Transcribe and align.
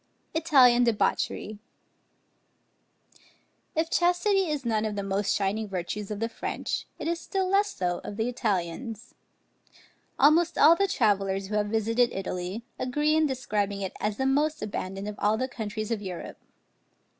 ITALIAN 0.33 0.83
DEBAUCHERY. 0.83 1.59
If 3.75 3.91
chastity 3.91 4.47
is 4.49 4.65
none 4.65 4.83
of 4.83 4.95
the 4.95 5.03
most 5.03 5.31
shining 5.35 5.67
virtues 5.69 6.09
of 6.09 6.19
the 6.19 6.27
French, 6.27 6.87
it 6.97 7.07
is 7.07 7.19
still 7.19 7.47
less 7.47 7.71
so 7.75 7.99
of 8.03 8.17
the 8.17 8.27
Italians. 8.27 9.13
Almost 10.17 10.57
all 10.57 10.75
the 10.75 10.87
travellers 10.87 11.49
who 11.49 11.55
have 11.55 11.67
visited 11.67 12.09
Italy, 12.13 12.63
agree 12.79 13.15
in 13.15 13.27
describing 13.27 13.81
it 13.81 13.93
as 13.99 14.17
the 14.17 14.25
most 14.25 14.63
abandoned 14.63 15.07
of 15.07 15.19
all 15.19 15.37
the 15.37 15.47
countries 15.47 15.91
of 15.91 16.01
Europe. 16.01 16.39